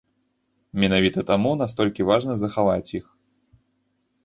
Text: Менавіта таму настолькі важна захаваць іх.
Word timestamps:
Менавіта 0.83 1.19
таму 1.31 1.51
настолькі 1.61 2.07
важна 2.11 2.33
захаваць 2.47 2.93
іх. 3.03 3.15